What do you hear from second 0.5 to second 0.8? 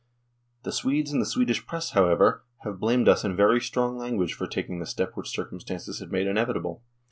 The